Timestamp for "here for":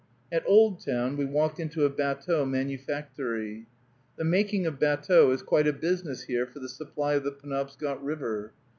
6.23-6.57